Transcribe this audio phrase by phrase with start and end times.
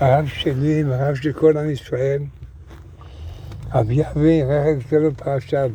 [0.00, 2.22] הרב שלי והרב של כל עם ישראל,
[3.70, 5.70] אבי אבי רכב שלו פרשיו.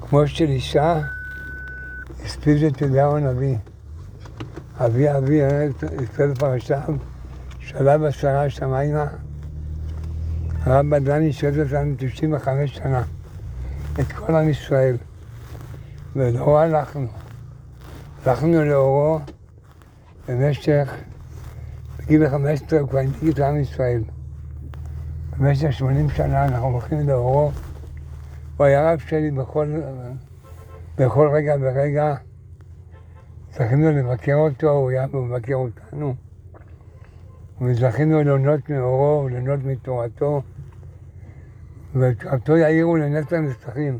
[0.00, 1.00] כמו של אישה,
[2.24, 3.56] הספיד את אליהו הנביא.
[4.76, 6.94] אבי אבי רכב פרשיו,
[7.60, 9.06] שלב עשרה שמיימה.
[10.62, 13.02] הרב בדלני שירת אותנו 95 שנה,
[14.00, 14.96] את כל עם ישראל.
[16.16, 17.06] ולאורו הלכנו.
[18.26, 19.20] הלכנו לאורו
[20.28, 20.94] במשך,
[22.08, 24.02] בגיל 15 הוא כבר הנהיג את עם ישראל.
[25.38, 27.50] במשך 80 שנה אנחנו הולכים לאורו.
[28.56, 29.80] הוא היה רב שלי בכל,
[30.98, 32.14] בכל רגע ורגע.
[33.52, 36.14] זכינו לבקר אותו, הוא היה מבקר אותנו.
[37.60, 40.42] וזכינו ליהנות מאורו וליהנות מתורתו.
[41.94, 43.98] ותורתו יאירו לנצח נצחים.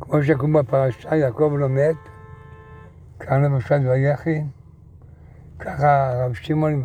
[0.00, 1.96] כמו שכתוב בפרשה, יעקב לא מת,
[3.20, 4.42] כאן למשל ויחי,
[5.58, 6.82] ככה הרב שמעון,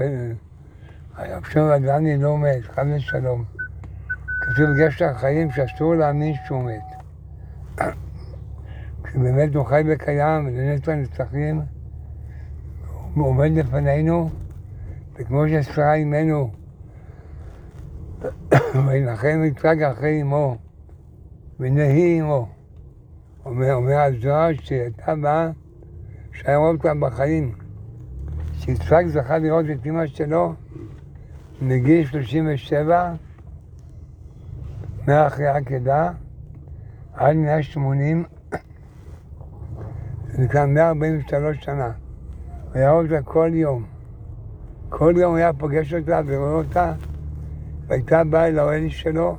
[1.16, 3.44] הרב שמעון ודני לא מת, חד ושלום.
[4.42, 6.84] כתוב בגשת החיים שאסור להאמין שהוא מת.
[9.04, 11.62] כשבאמת הוא חי וקיים, לנצח נצחים,
[13.14, 14.30] הוא עומד לפנינו,
[15.16, 16.52] וכמו שספרה אימנו,
[18.88, 20.58] וינחם יצחק אחרי אמו,
[21.60, 22.48] ונהי אמו.
[23.46, 25.50] אומר, הזוהר שהייתה באה,
[26.34, 27.61] שהיה רואה אותה בחיים.
[28.62, 30.54] שיצחק זכה לראות את אמא שלו
[31.62, 33.14] מגיל 37,
[35.08, 36.12] מאחרי העקדה,
[37.14, 38.24] עד 180,
[40.28, 41.92] זה נקרא 143 שנה.
[42.64, 43.86] הוא היה אותה כל יום.
[44.90, 46.94] כל יום הוא היה פוגש אותה ורואה אותה,
[47.88, 49.38] והייתה באה אל האוהל שלו,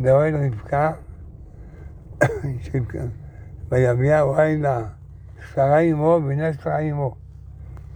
[0.00, 0.92] לאוהל רבקה,
[3.70, 4.82] ויביע וואילה,
[5.54, 7.23] שרה עמו ונס שרה עמו.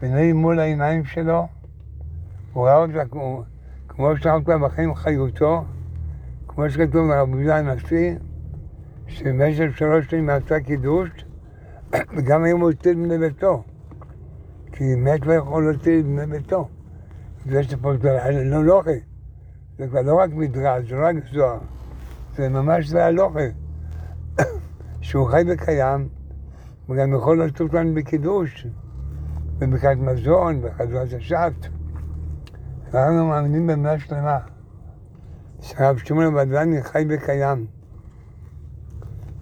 [0.02, 1.46] ונראה מול העיניים שלו,
[2.52, 3.42] הוא ראה אותה כמו,
[3.88, 5.64] כמו שראה אותה בחיים חיותו,
[6.48, 8.14] כמו שכתוב ברב יהודה הנשיא,
[9.06, 11.08] שבמשך שלוש שנים עשה קידוש,
[12.16, 13.62] וגם היום הוא הוציא בני ביתו.
[14.72, 16.68] כי מת לא יכול להוציא בני ביתו.
[17.46, 18.90] זה שפה זה לוכה.
[19.78, 21.58] זה כבר לא רק מדרש, זה לא רק זוהר.
[22.36, 23.46] זה ממש זה הלוכה.
[25.00, 26.08] שהוא חי וקיים,
[26.86, 28.66] הוא גם יכול לעשות לנו בקידוש,
[29.58, 31.68] בברכת מזון, בחזרת השבת.
[32.94, 34.38] אנחנו מאמינים באמונה שלמה,
[35.60, 37.66] שהרב שמעון בדלני חי וקיים.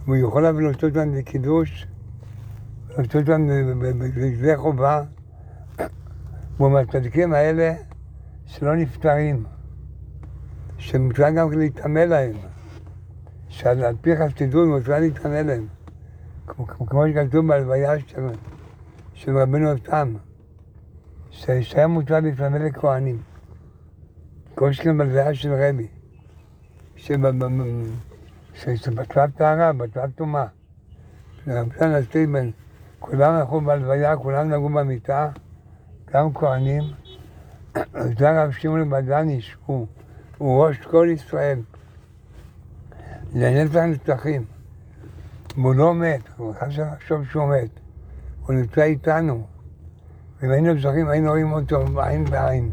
[0.05, 1.87] והוא יכול אבל לעשות לנו בקידוש,
[2.91, 3.81] לעשות לנו
[4.15, 5.03] בשדה חובה,
[6.56, 7.75] והוא מהצדיקים האלה
[8.47, 9.44] שלא נפטרים,
[10.78, 12.32] שמותר גם להתעמל להם.
[13.56, 15.66] שעל פי חסידות מותר להתענה להם.
[16.87, 18.28] כמו שכתוב בהלוויה של,
[19.16, 20.15] של רבנו אותם,
[21.31, 23.22] שהיה מותר להתענה לכהנים.
[24.54, 25.87] כל שכן בהלוויה של רבי.
[28.55, 30.47] שבטלה טהרה, בטלה טומאה.
[31.47, 32.50] רבי הנשיא בן,
[32.99, 35.31] כולם הלכו בהלוויה, כולם נגעו במיטה,
[36.12, 36.82] גם כהנים.
[38.19, 39.87] זה הרב שמעון בדני, שהוא
[40.41, 41.59] ראש כל ישראל.
[43.34, 44.44] לנצח נצחים.
[45.56, 47.86] והוא לא מת, הוא חייב לחשוב שהוא מת.
[48.47, 49.47] הוא נמצא איתנו.
[50.41, 52.71] ואם היינו זוכרים, היינו רואים אותו עין בעין.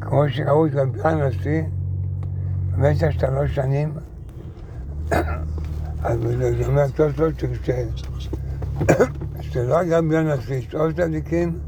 [0.00, 1.62] כמו שראו את רבי הנשיא
[2.72, 3.92] במשך שלוש שנים.
[6.02, 6.20] אז
[6.58, 7.28] זה אומר טוב טוב
[9.40, 11.58] שלא היה רבי הנשיא, שלוש צדיקים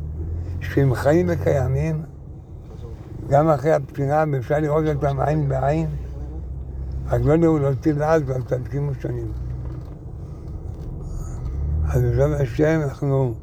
[0.61, 2.03] שהם חיים וקיימים,
[3.29, 5.87] גם אחרי הפטירה, ואפשר לראות אותם עין בעין.
[7.09, 9.33] רק לא ידעו להוציא לעד ועל צדקים שונים.
[11.93, 13.35] אז בעזרת השם אנחנו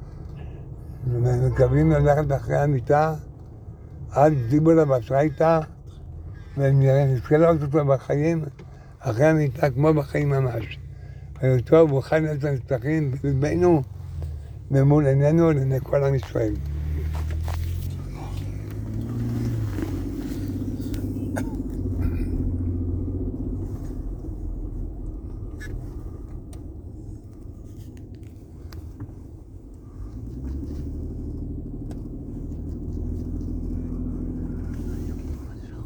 [1.07, 3.15] מקווים ללכת אחרי המיטה
[4.11, 5.59] עד דיבולה בסרייתא
[6.57, 8.43] ונזכה לראות אותו בחיים
[8.99, 10.79] אחרי המיטה כמו בחיים ממש.
[11.41, 13.81] ויותר והוא חי לצד נצחים בלבנו
[14.71, 16.53] ומול עינינו לעיני כל עם ישראל.